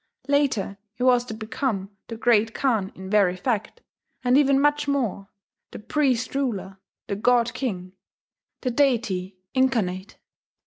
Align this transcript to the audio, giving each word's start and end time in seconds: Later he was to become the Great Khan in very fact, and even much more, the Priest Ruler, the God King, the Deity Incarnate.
Later 0.27 0.79
he 0.95 1.03
was 1.03 1.25
to 1.25 1.35
become 1.35 1.95
the 2.07 2.17
Great 2.17 2.55
Khan 2.55 2.91
in 2.95 3.07
very 3.07 3.35
fact, 3.35 3.81
and 4.23 4.35
even 4.35 4.59
much 4.59 4.87
more, 4.87 5.29
the 5.69 5.77
Priest 5.77 6.33
Ruler, 6.33 6.79
the 7.05 7.15
God 7.15 7.53
King, 7.53 7.93
the 8.61 8.71
Deity 8.71 9.37
Incarnate. 9.53 10.17